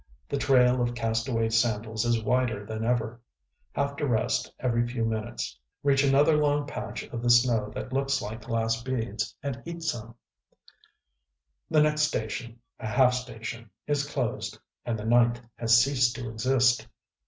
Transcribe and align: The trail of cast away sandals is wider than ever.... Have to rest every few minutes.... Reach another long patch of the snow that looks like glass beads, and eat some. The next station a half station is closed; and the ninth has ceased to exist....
The 0.29 0.39
trail 0.39 0.81
of 0.81 0.95
cast 0.95 1.27
away 1.27 1.51
sandals 1.51 2.05
is 2.05 2.23
wider 2.23 2.65
than 2.65 2.83
ever.... 2.83 3.21
Have 3.73 3.95
to 3.97 4.07
rest 4.07 4.51
every 4.59 4.87
few 4.87 5.05
minutes.... 5.05 5.59
Reach 5.83 6.03
another 6.03 6.35
long 6.37 6.65
patch 6.65 7.03
of 7.09 7.21
the 7.21 7.29
snow 7.29 7.69
that 7.75 7.93
looks 7.93 8.19
like 8.19 8.45
glass 8.47 8.81
beads, 8.81 9.35
and 9.43 9.61
eat 9.63 9.83
some. 9.83 10.15
The 11.69 11.83
next 11.83 12.01
station 12.01 12.59
a 12.79 12.87
half 12.87 13.13
station 13.13 13.69
is 13.85 14.03
closed; 14.09 14.57
and 14.87 14.97
the 14.97 15.05
ninth 15.05 15.39
has 15.57 15.77
ceased 15.79 16.15
to 16.15 16.31
exist.... 16.31 16.87